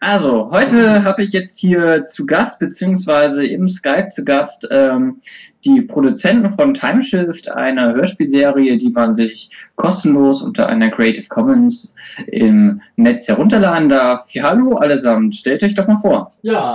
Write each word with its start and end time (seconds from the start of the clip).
Also, 0.00 0.48
heute 0.52 1.02
habe 1.02 1.24
ich 1.24 1.32
jetzt 1.32 1.58
hier 1.58 2.06
zu 2.06 2.24
Gast, 2.24 2.60
beziehungsweise 2.60 3.44
im 3.44 3.68
Skype 3.68 4.10
zu 4.10 4.24
Gast, 4.24 4.68
ähm, 4.70 5.20
die 5.64 5.82
Produzenten 5.82 6.52
von 6.52 6.72
Timeshift, 6.72 7.50
einer 7.50 7.94
Hörspielserie, 7.94 8.78
die 8.78 8.90
man 8.90 9.12
sich 9.12 9.50
kostenlos 9.74 10.42
unter 10.42 10.68
einer 10.68 10.90
Creative 10.90 11.26
Commons 11.28 11.96
im 12.28 12.80
Netz 12.94 13.26
herunterladen 13.26 13.88
darf. 13.88 14.30
Ja, 14.30 14.44
hallo 14.44 14.76
allesamt, 14.76 15.34
stellt 15.34 15.64
euch 15.64 15.74
doch 15.74 15.88
mal 15.88 15.98
vor. 15.98 16.30
Ja, 16.42 16.72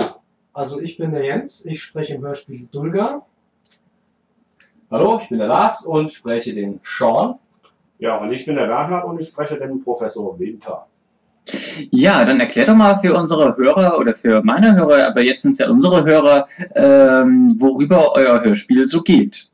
also 0.52 0.78
ich 0.80 0.98
bin 0.98 1.12
der 1.12 1.24
Jens, 1.24 1.64
ich 1.64 1.82
spreche 1.82 2.14
im 2.14 2.22
Hörspiel 2.22 2.68
Dulga. 2.70 3.24
Hallo, 4.90 5.18
ich 5.22 5.30
bin 5.30 5.38
der 5.38 5.48
Lars 5.48 5.86
und 5.86 6.12
spreche 6.12 6.54
den 6.54 6.78
Sean. 6.84 7.36
Ja, 7.98 8.18
und 8.18 8.30
ich 8.32 8.44
bin 8.44 8.56
der 8.56 8.66
Bernhard 8.66 9.06
und 9.06 9.18
ich 9.18 9.28
spreche 9.28 9.58
den 9.58 9.82
Professor 9.82 10.38
Winter. 10.38 10.86
Ja, 11.90 12.24
dann 12.24 12.40
erklärt 12.40 12.68
doch 12.68 12.74
mal 12.74 12.96
für 12.96 13.14
unsere 13.14 13.56
Hörer 13.56 13.98
oder 13.98 14.14
für 14.14 14.42
meine 14.42 14.74
Hörer, 14.76 15.08
aber 15.08 15.22
jetzt 15.22 15.42
sind 15.42 15.52
es 15.52 15.58
ja 15.58 15.68
unsere 15.70 16.04
Hörer, 16.04 16.48
ähm, 16.74 17.56
worüber 17.58 18.12
euer 18.14 18.42
Hörspiel 18.42 18.86
so 18.86 19.02
geht. 19.02 19.50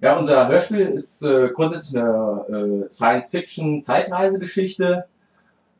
Ja, 0.00 0.16
unser 0.16 0.48
Hörspiel 0.48 0.80
ist 0.80 1.22
äh, 1.22 1.48
grundsätzlich 1.54 2.02
eine 2.02 2.44
äh, 2.48 2.90
Science-Fiction-Zeitreisegeschichte, 2.90 5.04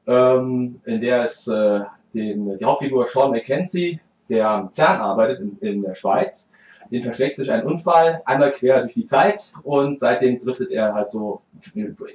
ähm, 0.06 0.80
in 0.84 1.01
der 1.01 1.24
es 1.24 1.48
äh, 1.48 1.80
den, 2.15 2.56
die 2.56 2.65
Hauptfigur 2.65 3.04
Sean 3.06 3.32
McKenzie, 3.32 3.98
der 4.29 4.48
am 4.48 4.70
CERN 4.70 5.01
arbeitet 5.01 5.40
in, 5.40 5.59
in 5.60 5.82
der 5.82 5.95
Schweiz, 5.95 6.52
den 6.92 7.02
verschlägt 7.02 7.37
sich 7.37 7.51
ein 7.51 7.64
Unfall 7.64 8.20
einmal 8.27 8.52
quer 8.52 8.82
durch 8.82 8.92
die 8.92 9.06
Zeit 9.06 9.52
und 9.62 9.98
seitdem 9.98 10.38
driftet 10.38 10.70
er 10.70 10.92
halt 10.92 11.10
so 11.10 11.41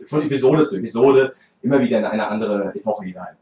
von 0.08 0.22
Episode 0.22 0.68
zu 0.68 0.78
Episode 0.78 1.34
immer 1.64 1.80
wieder 1.80 1.98
in 1.98 2.06
eine 2.06 2.28
andere 2.28 2.72
Epoche 2.76 3.06
hinein. 3.06 3.36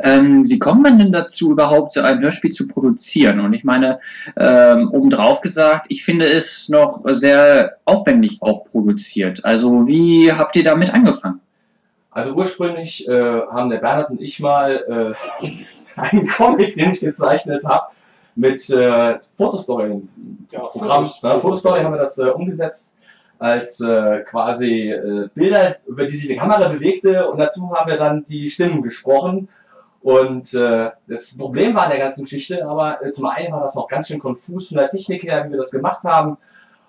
Ähm, 0.00 0.50
wie 0.50 0.58
kommt 0.58 0.82
man 0.82 0.98
denn 0.98 1.12
dazu, 1.12 1.52
überhaupt 1.52 1.92
so 1.92 2.00
ein 2.00 2.20
Hörspiel 2.20 2.50
zu 2.50 2.66
produzieren? 2.66 3.38
Und 3.38 3.52
ich 3.52 3.62
meine, 3.62 4.00
ähm, 4.36 4.90
obendrauf 4.90 5.40
gesagt, 5.40 5.86
ich 5.88 6.04
finde 6.04 6.26
es 6.26 6.68
noch 6.68 7.02
sehr 7.12 7.76
aufwendig 7.84 8.38
auch 8.42 8.64
produziert. 8.64 9.44
Also 9.44 9.86
wie 9.86 10.32
habt 10.32 10.56
ihr 10.56 10.64
damit 10.64 10.92
angefangen? 10.92 11.40
Also 12.10 12.34
ursprünglich 12.34 13.06
äh, 13.08 13.12
haben 13.12 13.70
der 13.70 13.78
Bernhard 13.78 14.10
und 14.10 14.20
ich 14.20 14.40
mal 14.40 15.14
äh, 15.16 15.50
einen 16.00 16.26
Comic, 16.26 16.74
den 16.74 16.90
ich 16.90 17.00
gezeichnet 17.00 17.64
habe, 17.64 17.86
mit 18.36 18.68
äh, 18.70 19.18
Fotostory, 19.36 20.02
ja, 20.50 20.60
Programm, 20.60 21.04
Fotos, 21.04 21.22
ne, 21.22 21.40
Fotostory 21.40 21.82
haben 21.82 21.94
wir 21.94 22.00
das 22.00 22.18
äh, 22.18 22.28
umgesetzt 22.28 22.94
als 23.38 23.80
äh, 23.80 24.20
quasi 24.20 24.90
äh, 24.90 25.28
Bilder, 25.34 25.76
über 25.86 26.06
die 26.06 26.16
sich 26.16 26.28
die 26.28 26.36
Kamera 26.36 26.68
bewegte 26.68 27.28
und 27.28 27.38
dazu 27.38 27.70
haben 27.72 27.90
wir 27.90 27.98
dann 27.98 28.24
die 28.24 28.48
Stimmen 28.50 28.82
gesprochen. 28.82 29.48
Und 30.02 30.52
äh, 30.52 30.90
das 31.06 31.36
Problem 31.36 31.74
war 31.74 31.84
in 31.84 31.90
der 31.90 31.98
ganzen 31.98 32.24
Geschichte, 32.24 32.66
aber 32.66 33.04
äh, 33.04 33.10
zum 33.10 33.26
einen 33.26 33.52
war 33.52 33.62
das 33.62 33.74
noch 33.74 33.88
ganz 33.88 34.08
schön 34.08 34.18
konfus 34.18 34.68
von 34.68 34.76
der 34.76 34.88
Technik 34.88 35.22
her, 35.22 35.46
wie 35.46 35.52
wir 35.52 35.58
das 35.58 35.70
gemacht 35.70 36.04
haben. 36.04 36.36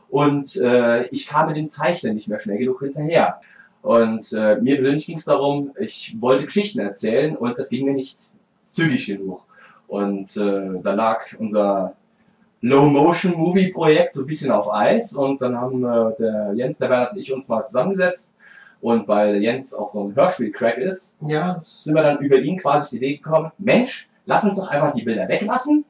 Und 0.09 0.55
äh, 0.57 1.07
ich 1.07 1.27
kam 1.27 1.47
mit 1.47 1.55
dem 1.55 1.69
Zeichnen 1.69 2.15
nicht 2.15 2.27
mehr 2.27 2.39
schnell 2.39 2.57
genug 2.57 2.81
hinterher. 2.81 3.39
Und 3.81 4.33
äh, 4.33 4.57
mir 4.57 4.75
persönlich 4.77 5.05
ging 5.05 5.17
es 5.17 5.25
darum, 5.25 5.71
ich 5.79 6.17
wollte 6.19 6.45
Geschichten 6.45 6.79
erzählen 6.79 7.35
und 7.37 7.57
das 7.57 7.69
ging 7.69 7.85
mir 7.85 7.93
nicht 7.93 8.19
zügig 8.65 9.05
genug. 9.05 9.43
Und 9.87 10.35
äh, 10.37 10.81
da 10.81 10.93
lag 10.93 11.21
unser 11.39 11.95
Low-Motion-Movie-Projekt 12.61 14.15
so 14.15 14.23
ein 14.23 14.27
bisschen 14.27 14.51
auf 14.51 14.73
Eis 14.73 15.13
und 15.13 15.41
dann 15.41 15.55
haben 15.59 15.83
äh, 15.83 16.15
der 16.19 16.53
Jens, 16.55 16.77
der 16.79 16.87
Bernhard 16.87 17.13
und 17.13 17.19
ich 17.19 17.31
uns 17.31 17.47
mal 17.47 17.63
zusammengesetzt 17.63 18.35
und 18.81 19.07
weil 19.07 19.41
Jens 19.41 19.73
auch 19.73 19.89
so 19.89 20.03
ein 20.03 20.15
Hörspiel-Crack 20.15 20.77
ist, 20.77 21.17
ja. 21.27 21.57
sind 21.61 21.95
wir 21.95 22.03
dann 22.03 22.19
über 22.19 22.37
ihn 22.37 22.59
quasi 22.59 22.85
auf 22.85 22.89
die 22.89 22.97
Idee 22.97 23.17
gekommen, 23.17 23.51
Mensch, 23.57 24.09
lass 24.25 24.43
uns 24.43 24.57
doch 24.57 24.69
einfach 24.69 24.93
die 24.93 25.03
Bilder 25.03 25.27
weglassen 25.27 25.85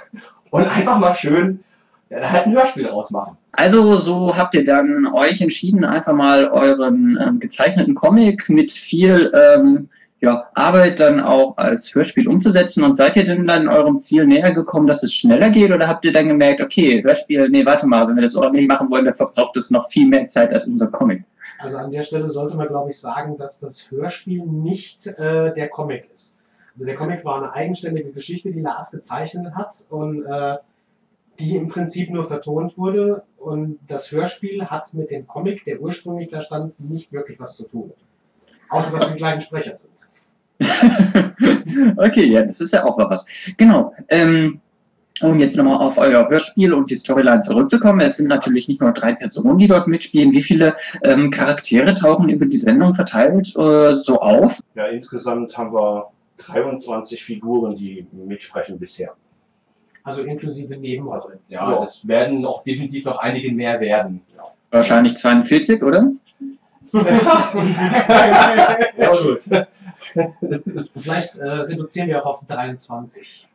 und 0.50 0.76
einfach 0.76 0.98
mal 0.98 1.14
schön 1.14 1.64
ja, 2.10 2.30
halt 2.30 2.46
ein 2.46 2.54
Hörspiel 2.54 2.88
ausmachen. 2.88 3.36
Also 3.52 3.98
so 3.98 4.36
habt 4.36 4.54
ihr 4.54 4.64
dann 4.64 5.06
euch 5.06 5.40
entschieden, 5.40 5.84
einfach 5.84 6.12
mal 6.12 6.48
euren 6.48 7.18
ähm, 7.20 7.40
gezeichneten 7.40 7.94
Comic 7.94 8.48
mit 8.48 8.72
viel 8.72 9.32
ähm, 9.34 9.88
ja, 10.20 10.48
Arbeit 10.54 11.00
dann 11.00 11.20
auch 11.20 11.56
als 11.56 11.94
Hörspiel 11.94 12.28
umzusetzen 12.28 12.84
und 12.84 12.94
seid 12.94 13.16
ihr 13.16 13.24
denn 13.24 13.46
dann 13.46 13.68
eurem 13.68 13.98
Ziel 13.98 14.26
näher 14.26 14.52
gekommen, 14.52 14.86
dass 14.86 15.02
es 15.02 15.14
schneller 15.14 15.50
geht 15.50 15.72
oder 15.72 15.88
habt 15.88 16.04
ihr 16.04 16.12
dann 16.12 16.28
gemerkt, 16.28 16.60
okay, 16.60 17.02
Hörspiel, 17.02 17.48
nee, 17.48 17.64
warte 17.64 17.86
mal, 17.86 18.06
wenn 18.06 18.16
wir 18.16 18.22
das 18.22 18.36
ordentlich 18.36 18.68
machen 18.68 18.90
wollen, 18.90 19.06
dann 19.06 19.14
verbraucht 19.14 19.56
es 19.56 19.70
noch 19.70 19.88
viel 19.88 20.06
mehr 20.06 20.26
Zeit 20.26 20.52
als 20.52 20.66
unser 20.66 20.88
Comic? 20.88 21.24
Also 21.58 21.78
an 21.78 21.90
der 21.90 22.02
Stelle 22.02 22.28
sollte 22.30 22.56
man, 22.56 22.68
glaube 22.68 22.90
ich, 22.90 22.98
sagen, 22.98 23.36
dass 23.38 23.60
das 23.60 23.90
Hörspiel 23.90 24.44
nicht 24.44 25.06
äh, 25.06 25.54
der 25.54 25.68
Comic 25.68 26.08
ist. 26.10 26.38
Also 26.74 26.86
der 26.86 26.94
Comic 26.94 27.24
war 27.24 27.36
eine 27.36 27.52
eigenständige 27.52 28.10
Geschichte, 28.10 28.52
die 28.52 28.60
Lars 28.60 28.90
gezeichnet 28.90 29.54
hat 29.54 29.84
und 29.88 30.24
äh, 30.24 30.56
die 31.38 31.56
im 31.56 31.68
Prinzip 31.68 32.10
nur 32.10 32.24
vertont 32.24 32.76
wurde 32.76 33.22
und 33.38 33.78
das 33.88 34.12
Hörspiel 34.12 34.66
hat 34.66 34.92
mit 34.92 35.10
dem 35.10 35.26
Comic, 35.26 35.64
der 35.64 35.80
ursprünglich 35.80 36.28
da 36.30 36.42
stand, 36.42 36.78
nicht 36.78 37.12
wirklich 37.12 37.40
was 37.40 37.56
zu 37.56 37.66
tun. 37.66 37.92
Außer 38.68 38.92
dass 38.92 39.08
wir 39.08 39.12
die 39.12 39.16
gleichen 39.16 39.40
Sprecher 39.40 39.74
sind. 39.74 39.92
okay, 41.96 42.26
ja, 42.26 42.42
das 42.42 42.60
ist 42.60 42.72
ja 42.72 42.84
auch 42.84 42.98
was. 42.98 43.26
Genau. 43.56 43.94
Ähm, 44.08 44.60
um 45.22 45.38
jetzt 45.38 45.56
nochmal 45.56 45.78
auf 45.78 45.98
euer 45.98 46.28
Hörspiel 46.28 46.72
und 46.72 46.90
die 46.90 46.96
Storyline 46.96 47.42
zurückzukommen, 47.42 48.00
es 48.00 48.16
sind 48.16 48.28
natürlich 48.28 48.68
nicht 48.68 48.80
nur 48.80 48.92
drei 48.92 49.14
Personen, 49.14 49.58
die 49.58 49.68
dort 49.68 49.86
mitspielen. 49.86 50.32
Wie 50.32 50.42
viele 50.42 50.76
ähm, 51.02 51.30
Charaktere 51.30 51.94
tauchen 51.94 52.28
über 52.28 52.46
die 52.46 52.56
Sendung 52.56 52.94
verteilt 52.94 53.48
äh, 53.56 53.96
so 53.96 54.20
auf? 54.20 54.58
Ja, 54.74 54.86
insgesamt 54.86 55.56
haben 55.58 55.74
wir 55.74 56.06
23 56.38 57.22
Figuren, 57.22 57.76
die 57.76 58.06
mitsprechen 58.12 58.78
bisher. 58.78 59.12
Also 60.02 60.22
inklusive 60.22 60.76
Nebenrollen. 60.76 61.40
Ja, 61.48 61.70
ja, 61.70 61.80
das 61.80 62.06
werden 62.08 62.44
auch 62.46 62.64
definitiv 62.64 63.04
noch 63.04 63.18
einige 63.18 63.52
mehr 63.52 63.78
werden. 63.80 64.22
Ja. 64.34 64.44
Wahrscheinlich 64.70 65.18
42, 65.18 65.82
oder? 65.82 66.12
ja, 66.92 67.50
gut. 69.22 69.40
Vielleicht 71.00 71.36
äh, 71.36 71.48
reduzieren 71.48 72.08
wir 72.08 72.24
auch 72.24 72.30
auf 72.30 72.46
23. 72.46 73.48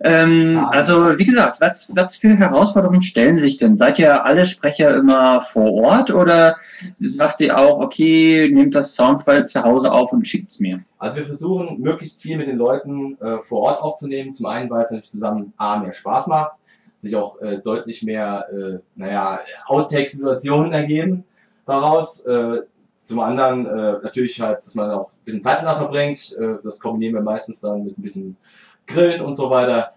ähm, 0.00 0.66
also, 0.70 1.18
wie 1.18 1.26
gesagt, 1.26 1.60
was, 1.60 1.90
was 1.94 2.16
für 2.16 2.36
Herausforderungen 2.36 3.02
stellen 3.02 3.38
sich 3.38 3.58
denn? 3.58 3.76
Seid 3.76 3.98
ihr 3.98 4.24
alle 4.24 4.46
Sprecher 4.46 4.96
immer 4.96 5.42
vor 5.42 5.72
Ort 5.72 6.10
oder 6.10 6.56
sagt 7.00 7.40
ihr 7.40 7.58
auch, 7.58 7.80
okay, 7.80 8.48
nehmt 8.52 8.74
das 8.74 8.94
Soundfile 8.94 9.44
zu 9.44 9.62
Hause 9.62 9.92
auf 9.92 10.12
und 10.12 10.26
schickt 10.26 10.50
es 10.52 10.60
mir? 10.60 10.80
Also, 10.98 11.18
wir 11.18 11.26
versuchen 11.26 11.80
möglichst 11.80 12.22
viel 12.22 12.36
mit 12.38 12.48
den 12.48 12.58
Leuten 12.58 13.18
äh, 13.20 13.42
vor 13.42 13.62
Ort 13.62 13.82
aufzunehmen. 13.82 14.34
Zum 14.34 14.46
einen, 14.46 14.70
weil 14.70 14.84
es 14.84 14.90
natürlich 14.92 15.10
zusammen 15.10 15.52
A, 15.56 15.78
mehr 15.78 15.92
Spaß 15.92 16.28
macht, 16.28 16.52
sich 16.98 17.16
auch 17.16 17.40
äh, 17.40 17.58
deutlich 17.58 18.02
mehr, 18.02 18.46
äh, 18.52 18.78
naja, 18.94 19.40
Outtake-Situationen 19.66 20.72
ergeben 20.72 21.24
daraus. 21.66 22.24
Äh, 22.26 22.62
zum 23.02 23.20
anderen 23.20 23.66
äh, 23.66 23.98
natürlich 24.02 24.40
halt, 24.40 24.64
dass 24.64 24.74
man 24.74 24.90
auch 24.90 25.08
ein 25.08 25.24
bisschen 25.24 25.42
Zeit 25.42 25.58
miteinander 25.58 25.80
verbringt. 25.80 26.36
Äh, 26.38 26.62
das 26.62 26.78
kombinieren 26.80 27.14
wir 27.14 27.22
meistens 27.22 27.60
dann 27.60 27.84
mit 27.84 27.98
ein 27.98 28.02
bisschen 28.02 28.36
Grillen 28.86 29.20
und 29.20 29.36
so 29.36 29.50
weiter. 29.50 29.92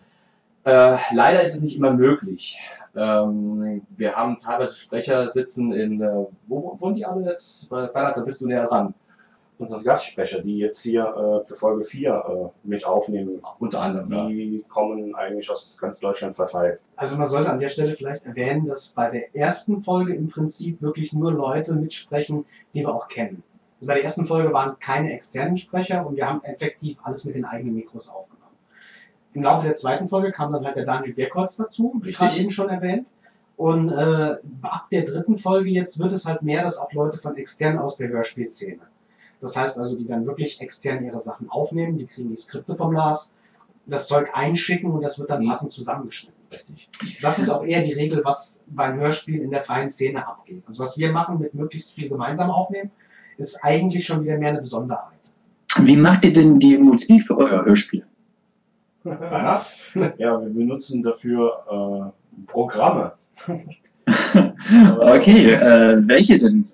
Äh, 0.64 0.98
leider 1.14 1.42
ist 1.42 1.56
es 1.56 1.62
nicht 1.62 1.78
immer 1.78 1.94
möglich. 1.94 2.60
Ähm, 2.96 3.86
wir 3.96 4.16
haben 4.16 4.40
teilweise 4.40 4.74
Sprecher 4.74 5.32
sitzen 5.32 5.74
in, 5.74 6.02
äh, 6.02 6.26
wo 6.48 6.78
wohnen 6.80 6.96
die 6.96 7.06
alle 7.06 7.26
jetzt? 7.26 7.70
Bernhard, 7.70 8.18
da 8.18 8.22
bist 8.22 8.42
du 8.42 8.48
näher 8.48 8.68
dran 8.68 8.94
unsere 9.58 9.84
Gastsprecher, 9.84 10.42
die 10.42 10.58
jetzt 10.58 10.82
hier 10.82 11.04
äh, 11.04 11.46
für 11.46 11.56
Folge 11.56 11.86
4 11.86 12.12
äh, 12.12 12.68
mit 12.68 12.86
aufnehmen, 12.86 13.42
unter 13.60 13.82
anderem, 13.82 14.30
die 14.30 14.58
ja. 14.58 14.68
kommen 14.68 15.16
eigentlich 15.16 15.50
aus 15.50 15.78
ganz 15.80 16.00
Deutschland 16.00 16.36
verteilt. 16.36 16.80
Also 16.96 17.16
man 17.18 17.28
sollte 17.28 17.50
an 17.50 17.60
der 17.60 17.70
Stelle 17.70 17.96
vielleicht 17.96 18.26
erwähnen, 18.26 18.66
dass 18.66 18.90
bei 18.90 19.10
der 19.10 19.36
ersten 19.36 19.82
Folge 19.82 20.14
im 20.14 20.28
Prinzip 20.28 20.82
wirklich 20.82 21.14
nur 21.14 21.32
Leute 21.32 21.76
mitsprechen, 21.76 22.46
die 22.74 22.82
wir 22.82 22.94
auch 22.94 23.08
kennen. 23.08 23.44
Also 23.76 23.88
bei 23.88 23.96
der 23.96 24.04
ersten 24.04 24.26
Folge 24.26 24.52
waren 24.54 24.78
keine 24.80 25.14
externen 25.14 25.58
Sprecher 25.58 26.06
und 26.06 26.16
wir 26.16 26.28
haben 26.28 26.44
effektiv 26.44 26.98
alles 27.04 27.26
mit 27.26 27.36
den 27.36 27.46
eigenen 27.46 27.76
Mikros 27.76 28.10
aufgenommen. 28.10 28.44
Im 29.34 29.44
Laufe 29.44 29.66
der 29.66 29.76
zweiten 29.76 30.08
Folge 30.08 30.32
kam 30.32 30.54
dann 30.54 30.66
halt 30.66 30.78
der 30.78 30.86
Daniel 30.86 31.14
Bierkotz 31.14 31.58
dazu, 31.58 31.94
wie 32.04 32.12
gerade 32.12 32.38
eben 32.38 32.52
schon 32.52 32.70
erwähnt. 32.70 33.06
Und 33.58 33.90
äh, 33.90 34.36
ab 34.62 34.88
der 34.92 35.04
dritten 35.04 35.38
Folge 35.38 35.70
jetzt 35.70 35.98
wird 36.00 36.12
es 36.12 36.26
halt 36.26 36.42
mehr, 36.42 36.64
dass 36.64 36.78
auch 36.78 36.92
Leute 36.92 37.18
von 37.18 37.38
extern 37.38 37.78
aus 37.80 37.98
der 37.98 38.10
Hörspielszene 38.10 38.82
das 39.42 39.56
heißt 39.56 39.80
also, 39.80 39.96
die 39.96 40.08
dann 40.08 40.26
wirklich 40.26 40.62
extern 40.62 41.04
ihre 41.04 41.22
Sachen 41.22 41.50
aufnehmen, 41.50 41.98
die 41.98 42.06
kriegen 42.06 42.30
die 42.30 42.38
Skripte 42.38 42.76
vom 42.76 42.94
Lars, 42.94 43.34
das 43.86 44.08
Zeug 44.08 44.30
einschicken 44.34 44.92
und 44.92 45.02
das 45.04 45.20
wird 45.20 45.30
dann 45.30 45.44
mhm. 45.44 45.50
passend 45.50 45.72
zusammengeschnitten. 45.72 46.36
Richtig. 46.52 46.90
Das 47.22 47.40
ist 47.40 47.50
auch 47.50 47.64
eher 47.64 47.82
die 47.82 47.94
Regel, 47.94 48.22
was 48.24 48.64
beim 48.68 49.00
Hörspiel 49.00 49.42
in 49.42 49.52
der 49.52 49.64
freien 49.64 49.90
Szene 49.90 50.26
abgeht. 50.28 50.64
Also 50.68 50.84
was 50.84 50.98
wir 50.98 51.12
machen 51.12 51.40
mit 51.40 51.54
möglichst 51.54 51.94
viel 51.94 52.10
gemeinsam 52.10 52.50
aufnehmen, 52.50 52.92
ist 53.38 53.64
eigentlich 53.64 54.06
schon 54.06 54.24
wieder 54.24 54.38
mehr 54.38 54.50
eine 54.50 54.62
Besonderheit. 54.62 55.14
Wie 55.82 55.98
macht 55.98 56.24
ihr 56.26 56.34
denn 56.34 56.60
die 56.60 56.78
Musik 56.78 57.26
für 57.28 57.38
euer 57.38 57.66
Hörspiel? 57.66 58.06
ja, 59.04 59.62
wir 60.18 60.50
benutzen 60.50 61.04
dafür 61.04 62.14
äh, 62.36 62.48
Programme. 62.48 63.14
okay, 65.00 65.52
äh, 65.52 66.02
welche 66.08 66.38
denn? 66.38 66.72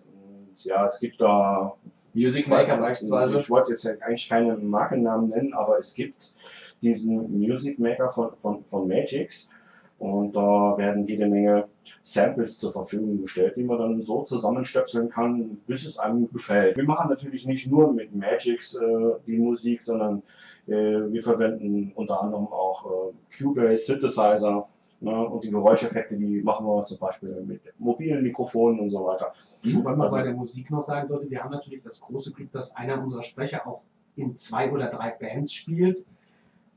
ja, 0.64 0.86
es 0.86 1.00
gibt 1.00 1.22
da 1.22 1.74
Music 2.14 2.48
Maker 2.48 2.78
beispielsweise. 2.78 3.40
Ich 3.40 3.50
wollte 3.50 3.72
jetzt 3.72 3.84
ja 3.84 3.92
eigentlich 4.02 4.28
keine 4.28 4.56
Markennamen 4.56 5.30
nennen, 5.30 5.54
aber 5.54 5.78
es 5.78 5.94
gibt 5.94 6.34
diesen 6.82 7.40
Music 7.40 7.80
Maker 7.80 8.12
von, 8.12 8.32
von, 8.38 8.64
von 8.66 8.88
Magix 8.88 9.50
und 10.00 10.36
da 10.36 10.76
werden 10.78 11.08
jede 11.08 11.28
Menge 11.28 11.66
Samples 12.02 12.58
zur 12.58 12.74
Verfügung 12.74 13.22
gestellt, 13.22 13.56
die 13.56 13.64
man 13.64 13.78
dann 13.78 14.02
so 14.02 14.24
zusammenstöpseln 14.24 15.10
kann, 15.10 15.58
bis 15.68 15.86
es 15.86 16.00
einem 16.00 16.28
gefällt. 16.32 16.76
Wir 16.76 16.84
machen 16.84 17.10
natürlich 17.10 17.46
nicht 17.46 17.70
nur 17.70 17.94
mit 17.94 18.16
Magix 18.16 18.76
äh, 18.76 18.82
die 19.28 19.38
Musik, 19.38 19.82
sondern 19.82 20.24
äh, 20.68 20.74
wir 20.74 21.22
verwenden 21.22 21.92
unter 21.94 22.22
anderem 22.22 22.48
auch 22.48 22.86
äh, 22.86 23.38
Cubase, 23.38 23.86
Synthesizer 23.86 24.68
ne, 25.02 25.28
und 25.28 25.44
die 25.44 25.52
Geräuscheffekte, 25.52 26.16
die 26.18 26.42
machen 26.42 26.66
wir 26.66 26.86
zum 26.86 26.98
Beispiel 27.00 27.44
mit 27.46 27.62
mobilen 27.78 28.24
Mikrofonen 28.24 28.80
und 28.80 28.90
so 28.90 29.06
weiter. 29.06 29.34
Wobei 29.64 29.92
man 29.92 30.02
Also- 30.02 30.16
bei 30.16 30.24
der 30.24 30.34
Musik 30.34 30.72
noch 30.72 30.84
sagen 30.84 31.08
sollte, 31.08 31.30
wir 31.30 31.44
haben 31.44 31.52
natürlich 31.52 31.84
das 31.84 32.00
große 32.00 32.32
Glück, 32.32 32.52
dass 32.52 32.76
einer 32.76 33.02
unserer 33.02 33.24
Sprecher 33.24 33.68
auch 33.68 33.82
in 34.16 34.36
zwei 34.38 34.72
oder 34.72 34.88
drei 34.88 35.10
Bands 35.10 35.54
spielt 35.54 36.06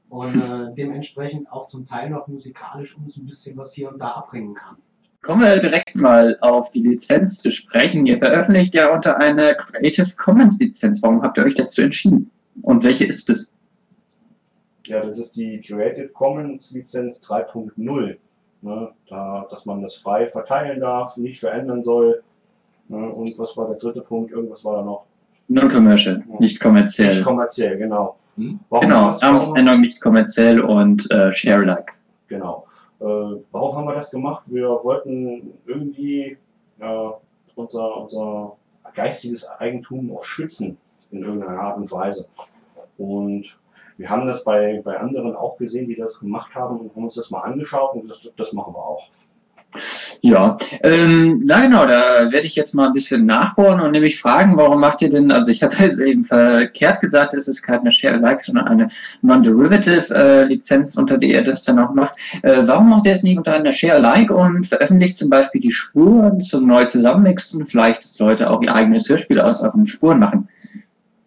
und 0.09 0.35
äh, 0.41 0.75
dementsprechend 0.76 1.50
auch 1.50 1.67
zum 1.67 1.87
Teil 1.87 2.11
noch 2.11 2.29
musikalisch 2.29 2.97
uns 2.97 3.17
ein 3.17 3.26
bisschen 3.26 3.56
was 3.56 3.73
hier 3.75 3.91
und 3.91 3.99
da 3.99 4.09
abbringen 4.12 4.55
kann. 4.55 4.76
Kommen 5.23 5.41
wir 5.41 5.59
direkt 5.59 5.97
mal 5.97 6.37
auf 6.43 6.71
die 6.71 6.82
Lizenz 6.82 7.38
zu 7.41 7.50
sprechen. 7.50 8.05
Ihr 8.05 8.19
veröffentlicht 8.19 8.75
ja 8.75 8.93
unter 8.94 9.17
einer 9.19 9.55
Creative 9.55 10.11
Commons 10.19 10.59
Lizenz. 10.61 11.03
Warum 11.03 11.23
habt 11.23 11.38
ihr 11.38 11.44
euch 11.44 11.55
dazu 11.55 11.81
entschieden? 11.81 12.31
Und 12.61 12.85
welche 12.85 13.06
ist 13.06 13.31
es? 13.31 13.54
Ja, 14.85 15.01
das 15.01 15.19
ist 15.19 15.37
die 15.37 15.61
Creative 15.61 16.09
Commons 16.09 16.71
Lizenz 16.73 17.23
3.0. 17.25 18.17
Ne, 18.63 18.89
da, 19.09 19.47
dass 19.51 19.67
man 19.67 19.83
das 19.83 19.97
frei 19.97 20.27
verteilen 20.29 20.81
darf, 20.81 21.17
nicht 21.19 21.41
verändern 21.41 21.83
soll. 21.83 22.23
Ne, 22.89 23.09
und 23.11 23.39
was 23.39 23.57
war 23.57 23.69
der 23.69 23.77
dritte 23.77 24.01
Punkt? 24.01 24.33
Irgendwas 24.33 24.65
war 24.65 24.77
da 24.77 24.83
noch. 24.83 25.05
Non-commercial, 25.49 26.19
nicht 26.27 26.41
Nicht 26.41 26.61
kommerziell. 26.61 27.23
kommerziell, 27.23 27.77
genau. 27.77 28.17
Hm? 28.37 28.61
Genau, 28.81 29.11
Namensänderung 29.21 29.81
nicht 29.83 30.01
kommerziell 30.01 30.61
und 30.61 31.11
äh, 31.11 31.33
Share-like. 31.33 31.93
Genau. 32.29 32.67
Äh, 33.01 33.05
warum 33.05 33.77
haben 33.77 33.87
wir 33.87 33.95
das 33.95 34.11
gemacht? 34.11 34.45
Wir 34.47 34.69
wollten 34.69 35.53
irgendwie 35.67 36.39
äh, 36.79 37.09
unser, 37.55 37.97
unser 37.99 38.57
geistiges 38.95 39.47
Eigentum 39.47 40.17
auch 40.17 40.25
schützen 40.25 40.79
in 41.11 41.23
irgendeiner 41.23 41.61
Art 41.61 41.77
und 41.77 41.93
Weise. 41.93 42.27
Und 42.97 43.57
wir 43.96 44.11
haben 44.11 44.26
das 44.26 44.44
bei, 44.44 44.81
bei 44.85 44.99
anderen 44.99 45.37
auch 45.37 45.56
gesehen, 45.56 45.88
die 45.88 45.96
das 45.96 46.20
gemacht 46.20 46.55
haben 46.55 46.79
und 46.79 46.94
haben 46.94 47.05
uns 47.05 47.14
das 47.14 47.31
mal 47.31 47.43
angeschaut 47.43 47.94
und 47.94 48.02
gesagt, 48.02 48.32
das 48.37 48.52
machen 48.52 48.75
wir 48.75 48.85
auch. 48.85 49.08
Ja, 50.20 50.56
ähm, 50.82 51.43
na 51.44 51.61
genau, 51.61 51.85
da 51.85 52.31
werde 52.32 52.46
ich 52.46 52.55
jetzt 52.55 52.75
mal 52.75 52.87
ein 52.87 52.93
bisschen 52.93 53.26
nachbohren 53.26 53.81
und 53.81 53.93
nämlich 53.93 54.20
fragen, 54.20 54.56
warum 54.56 54.81
macht 54.81 55.02
ihr 55.02 55.11
denn, 55.11 55.32
also 55.32 55.50
ich 55.50 55.62
hatte 55.62 55.85
es 55.85 55.99
eben 55.99 56.25
verkehrt 56.25 57.00
gesagt, 57.00 57.35
es 57.35 57.49
ist 57.49 57.62
keine 57.62 57.93
Share-alike, 57.93 58.43
sondern 58.43 58.69
eine 58.69 58.91
Non-Derivative-Lizenz, 59.23 60.97
unter 60.97 61.19
der 61.19 61.29
ihr 61.29 61.44
das 61.44 61.64
dann 61.64 61.79
auch 61.79 61.93
macht. 61.93 62.14
Äh, 62.43 62.62
warum 62.67 62.90
macht 62.90 63.06
ihr 63.06 63.12
es 63.12 63.23
nicht 63.23 63.37
unter 63.37 63.55
einer 63.55 63.73
Share-alike 63.73 64.32
und 64.32 64.67
veröffentlicht 64.67 65.19
zum 65.19 65.29
Beispiel 65.29 65.61
die 65.61 65.73
Spuren 65.73 66.40
zum 66.40 66.67
neu 66.67 66.85
zusammenmixen, 66.85 67.67
vielleicht 67.67 68.19
Leute 68.20 68.50
auch 68.50 68.62
ihr 68.62 68.75
eigenes 68.75 69.08
Hörspiel 69.08 69.40
aus 69.40 69.61
euren 69.61 69.87
Spuren 69.87 70.20
machen? 70.20 70.49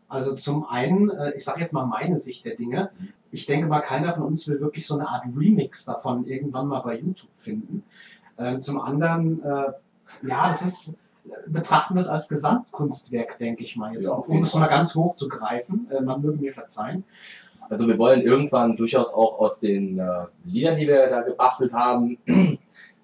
Also 0.09 0.35
zum 0.35 0.65
einen, 0.65 1.09
äh, 1.09 1.33
ich 1.35 1.43
sage 1.43 1.59
jetzt 1.59 1.73
mal 1.73 1.85
meine 1.85 2.17
Sicht 2.17 2.45
der 2.45 2.55
Dinge. 2.55 2.91
Ich 3.31 3.45
denke 3.45 3.67
mal, 3.67 3.81
keiner 3.81 4.13
von 4.13 4.23
uns 4.23 4.47
will 4.47 4.61
wirklich 4.61 4.87
so 4.87 4.95
eine 4.95 5.07
Art 5.07 5.25
Remix 5.35 5.85
davon 5.85 6.25
irgendwann 6.25 6.67
mal 6.67 6.79
bei 6.79 6.97
YouTube 6.97 7.29
finden. 7.35 7.83
Ähm, 8.37 8.61
zum 8.61 8.79
anderen, 8.79 9.43
äh, 9.43 9.73
ja, 10.23 10.47
das 10.47 10.61
ist, 10.61 10.99
betrachten 11.47 11.95
wir 11.95 12.01
es 12.01 12.07
als 12.07 12.29
Gesamtkunstwerk, 12.29 13.37
denke 13.37 13.63
ich 13.63 13.75
mal 13.75 13.93
jetzt, 13.93 14.05
Ja, 14.05 14.13
um 14.13 14.43
es 14.43 14.53
mal 14.55 14.67
ganz 14.67 14.95
hoch 14.95 15.15
zu 15.15 15.27
greifen. 15.27 15.87
Äh, 15.91 16.01
man 16.01 16.21
möge 16.21 16.37
mir 16.37 16.53
verzeihen. 16.53 17.03
Also 17.69 17.85
wir 17.87 17.97
wollen 17.97 18.21
irgendwann 18.21 18.77
durchaus 18.77 19.13
auch 19.13 19.39
aus 19.39 19.59
den 19.59 19.99
äh, 19.99 20.25
Liedern, 20.45 20.77
die 20.77 20.87
wir 20.87 21.09
da 21.09 21.21
gebastelt 21.21 21.73
haben, 21.73 22.17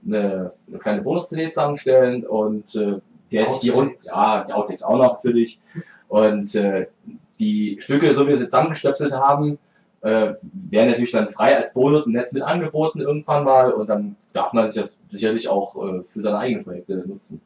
eine, 0.05 0.53
eine 0.67 0.79
kleine 0.79 1.01
Bonus-CD 1.01 1.51
zusammenstellen 1.51 2.25
und 2.25 2.73
äh, 2.75 2.99
der 3.31 3.49
sich 3.49 3.59
die, 3.61 3.71
Outtakes. 3.73 4.05
ja, 4.05 4.43
die 4.45 4.53
Outtakes 4.53 4.83
auch 4.83 4.97
noch 4.97 5.13
natürlich. 5.15 5.59
Und 6.13 6.53
äh, 6.53 6.85
die 7.39 7.77
Stücke, 7.79 8.13
so 8.13 8.25
wie 8.25 8.29
wir 8.29 8.37
sie 8.37 8.45
zusammengestöpselt 8.45 9.13
haben, 9.13 9.57
äh, 10.01 10.35
werden 10.43 10.89
natürlich 10.91 11.11
dann 11.11 11.31
frei 11.31 11.57
als 11.57 11.73
Bonus 11.73 12.05
im 12.05 12.13
Netz 12.13 12.33
mit 12.33 12.43
angeboten 12.43 13.01
irgendwann 13.01 13.43
mal 13.43 13.71
und 13.71 13.89
dann 13.89 14.15
darf 14.31 14.53
man 14.53 14.69
sich 14.69 14.79
das 14.79 15.01
sicherlich 15.09 15.47
auch 15.47 15.75
äh, 15.75 16.03
für 16.13 16.21
seine 16.21 16.37
eigenen 16.37 16.63
Projekte 16.63 16.97
nutzen. 17.07 17.41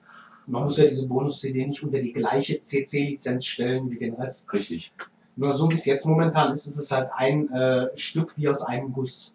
Man 0.47 0.65
muss 0.65 0.79
ja 0.79 0.83
diese 0.83 1.07
Bonus-CD 1.07 1.65
nicht 1.65 1.81
unter 1.81 1.99
die 1.99 2.11
gleiche 2.11 2.61
CC-Lizenz 2.61 3.45
stellen 3.45 3.89
wie 3.89 3.99
den 3.99 4.15
Rest. 4.15 4.51
Richtig. 4.51 4.91
Nur 5.37 5.53
so 5.53 5.69
wie 5.69 5.75
es 5.75 5.85
jetzt 5.85 6.05
momentan 6.05 6.51
ist, 6.51 6.67
ist 6.67 6.77
es 6.77 6.91
halt 6.91 7.09
ein 7.15 7.49
äh, 7.53 7.87
Stück 7.95 8.37
wie 8.37 8.49
aus 8.49 8.63
einem 8.63 8.91
Guss. 8.91 9.33